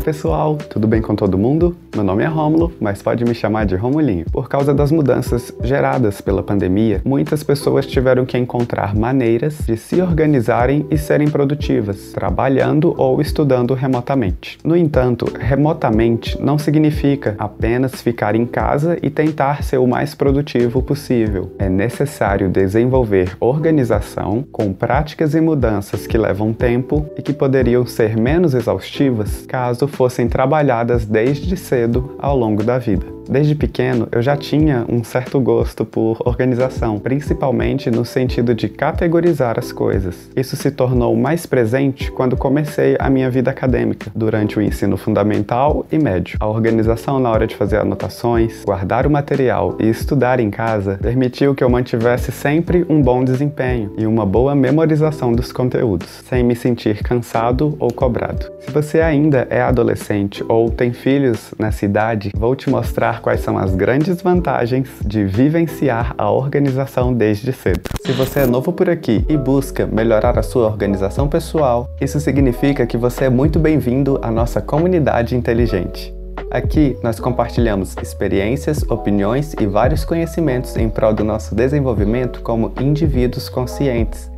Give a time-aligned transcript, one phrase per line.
[0.00, 1.76] pessoal, tudo bem com todo mundo?
[1.92, 4.24] Meu nome é Rômulo, mas pode me chamar de Romulinho.
[4.30, 10.00] Por causa das mudanças geradas pela pandemia, muitas pessoas tiveram que encontrar maneiras de se
[10.00, 14.56] organizarem e serem produtivas, trabalhando ou estudando remotamente.
[14.62, 20.80] No entanto, remotamente não significa apenas ficar em casa e tentar ser o mais produtivo
[20.80, 21.52] possível.
[21.58, 28.16] É necessário desenvolver organização com práticas e mudanças que levam tempo e que poderiam ser
[28.16, 31.79] menos exaustivas caso fossem trabalhadas desde cedo
[32.18, 33.20] ao longo da vida.
[33.30, 39.56] Desde pequeno, eu já tinha um certo gosto por organização, principalmente no sentido de categorizar
[39.56, 40.28] as coisas.
[40.34, 45.86] Isso se tornou mais presente quando comecei a minha vida acadêmica, durante o ensino fundamental
[45.92, 46.38] e médio.
[46.40, 51.54] A organização na hora de fazer anotações, guardar o material e estudar em casa permitiu
[51.54, 56.56] que eu mantivesse sempre um bom desempenho e uma boa memorização dos conteúdos, sem me
[56.56, 58.50] sentir cansado ou cobrado.
[58.58, 63.56] Se você ainda é adolescente ou tem filhos nessa idade, vou te mostrar quais são
[63.56, 67.82] as grandes vantagens de vivenciar a organização desde cedo.
[68.04, 72.86] Se você é novo por aqui e busca melhorar a sua organização pessoal, isso significa
[72.86, 76.12] que você é muito bem-vindo à nossa comunidade inteligente.
[76.50, 83.48] Aqui nós compartilhamos experiências, opiniões e vários conhecimentos em prol do nosso desenvolvimento como indivíduos
[83.48, 84.28] conscientes.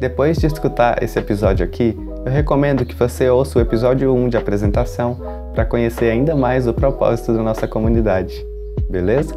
[0.00, 4.36] Depois de escutar esse episódio aqui, eu recomendo que você ouça o episódio 1 de
[4.38, 5.20] apresentação
[5.52, 8.42] para conhecer ainda mais o propósito da nossa comunidade.
[8.88, 9.34] Beleza?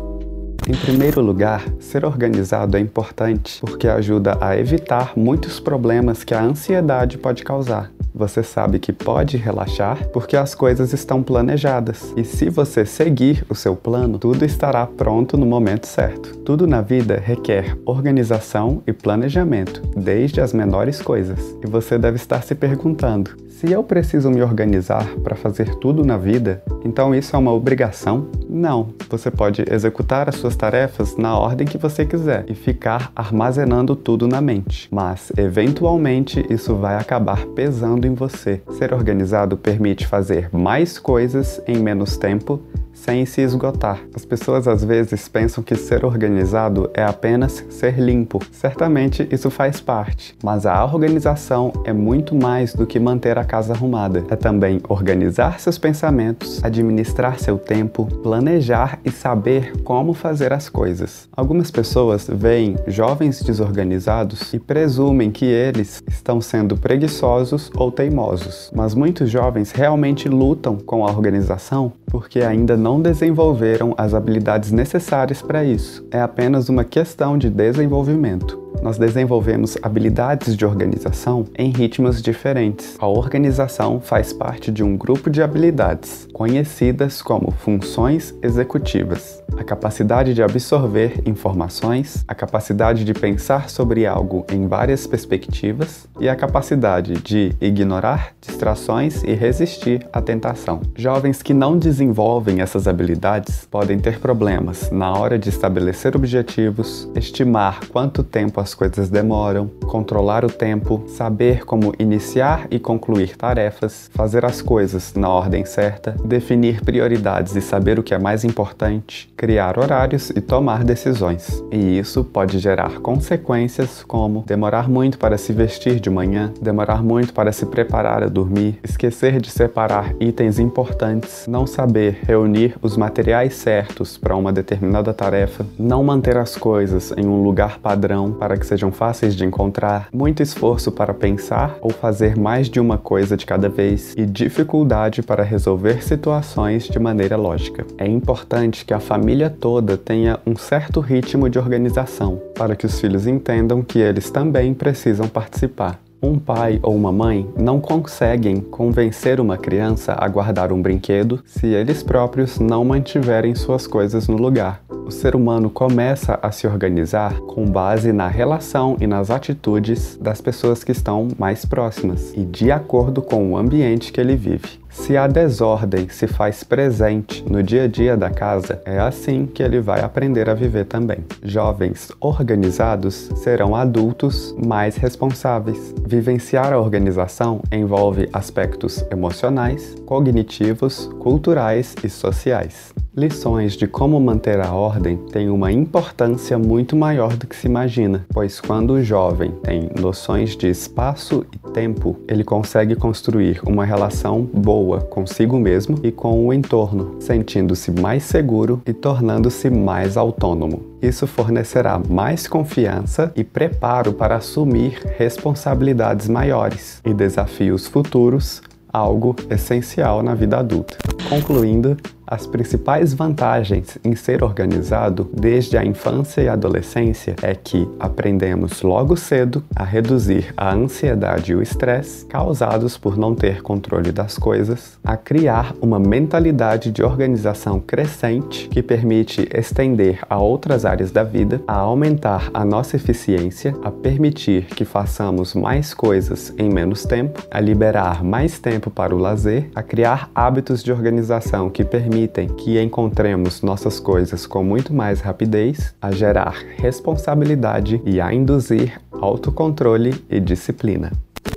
[0.65, 6.41] Em primeiro lugar, ser organizado é importante porque ajuda a evitar muitos problemas que a
[6.41, 7.91] ansiedade pode causar.
[8.15, 12.13] Você sabe que pode relaxar porque as coisas estão planejadas.
[12.15, 16.37] E se você seguir o seu plano, tudo estará pronto no momento certo.
[16.39, 21.55] Tudo na vida requer organização e planejamento, desde as menores coisas.
[21.63, 26.17] E você deve estar se perguntando: se eu preciso me organizar para fazer tudo na
[26.17, 28.27] vida, então isso é uma obrigação?
[28.53, 28.93] Não.
[29.09, 34.27] Você pode executar as suas tarefas na ordem que você quiser e ficar armazenando tudo
[34.27, 34.87] na mente.
[34.91, 38.61] Mas, eventualmente, isso vai acabar pesando em você.
[38.73, 42.61] Ser organizado permite fazer mais coisas em menos tempo
[42.93, 43.99] sem se esgotar.
[44.15, 48.39] As pessoas às vezes pensam que ser organizado é apenas ser limpo.
[48.51, 53.73] Certamente isso faz parte, mas a organização é muito mais do que manter a casa
[53.73, 54.23] arrumada.
[54.29, 61.27] É também organizar seus pensamentos, administrar seu tempo, planejar e saber como fazer as coisas.
[61.35, 68.93] Algumas pessoas veem jovens desorganizados e presumem que eles estão sendo preguiçosos ou teimosos, mas
[68.93, 75.63] muitos jovens realmente lutam com a organização porque ainda não desenvolveram as habilidades necessárias para
[75.63, 76.05] isso.
[76.11, 82.97] É apenas uma questão de desenvolvimento nós desenvolvemos habilidades de organização em ritmos diferentes.
[82.99, 89.41] A organização faz parte de um grupo de habilidades, conhecidas como funções executivas.
[89.57, 96.27] A capacidade de absorver informações, a capacidade de pensar sobre algo em várias perspectivas e
[96.27, 100.81] a capacidade de ignorar distrações e resistir à tentação.
[100.95, 107.79] Jovens que não desenvolvem essas habilidades podem ter problemas na hora de estabelecer objetivos, estimar
[107.87, 114.43] quanto tempo as coisas demoram, controlar o tempo, saber como iniciar e concluir tarefas, fazer
[114.45, 119.77] as coisas na ordem certa, definir prioridades e saber o que é mais importante, criar
[119.77, 121.63] horários e tomar decisões.
[121.71, 127.31] E isso pode gerar consequências como demorar muito para se vestir de manhã, demorar muito
[127.31, 133.53] para se preparar a dormir, esquecer de separar itens importantes, não saber reunir os materiais
[133.53, 138.59] certos para uma determinada tarefa, não manter as coisas em um lugar padrão para para
[138.59, 143.35] que sejam fáceis de encontrar, muito esforço para pensar ou fazer mais de uma coisa
[143.35, 147.83] de cada vez e dificuldade para resolver situações de maneira lógica.
[147.97, 152.99] É importante que a família toda tenha um certo ritmo de organização, para que os
[152.99, 156.02] filhos entendam que eles também precisam participar.
[156.23, 161.67] Um pai ou uma mãe não conseguem convencer uma criança a guardar um brinquedo se
[161.67, 167.39] eles próprios não mantiverem suas coisas no lugar o ser humano começa a se organizar
[167.41, 172.71] com base na relação e nas atitudes das pessoas que estão mais próximas e de
[172.71, 174.82] acordo com o ambiente que ele vive.
[174.93, 179.61] Se a desordem se faz presente no dia a dia da casa, é assim que
[179.61, 181.25] ele vai aprender a viver também.
[181.41, 185.93] Jovens organizados serão adultos mais responsáveis.
[186.05, 192.93] Vivenciar a organização envolve aspectos emocionais, cognitivos, culturais e sociais.
[193.15, 198.25] Lições de como manter a ordem têm uma importância muito maior do que se imagina,
[198.33, 204.41] pois quando o jovem tem noções de espaço e tempo, ele consegue construir uma relação
[204.41, 210.81] boa consigo mesmo e com o entorno, sentindo-se mais seguro e tornando-se mais autônomo.
[210.99, 218.59] Isso fornecerá mais confiança e preparo para assumir responsabilidades maiores e desafios futuros,
[218.91, 220.97] algo essencial na vida adulta.
[221.29, 221.95] Concluindo,
[222.25, 229.15] as principais vantagens em ser organizado desde a infância e adolescência é que aprendemos logo
[229.17, 234.97] cedo a reduzir a ansiedade e o estresse causados por não ter controle das coisas,
[235.03, 241.61] a criar uma mentalidade de organização crescente que permite estender a outras áreas da vida,
[241.67, 247.59] a aumentar a nossa eficiência, a permitir que façamos mais coisas em menos tempo, a
[247.59, 252.79] liberar mais tempo para o lazer, a criar hábitos de organização que permitem permitem que
[252.79, 260.39] encontremos nossas coisas com muito mais rapidez, a gerar responsabilidade e a induzir autocontrole e
[260.39, 261.11] disciplina.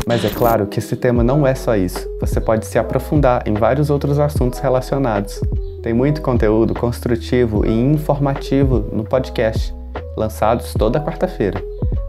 [0.06, 2.08] Mas é claro que esse tema não é só isso.
[2.20, 5.40] Você pode se aprofundar em vários outros assuntos relacionados.
[5.82, 9.74] Tem muito conteúdo construtivo e informativo no podcast,
[10.16, 11.62] lançados toda quarta-feira.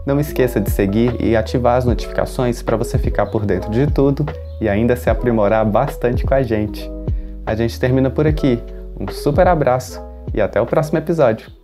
[0.06, 4.24] Não esqueça de seguir e ativar as notificações para você ficar por dentro de tudo
[4.58, 6.97] e ainda se aprimorar bastante com a gente.
[7.48, 8.62] A gente termina por aqui.
[9.00, 10.02] Um super abraço
[10.34, 11.57] e até o próximo episódio.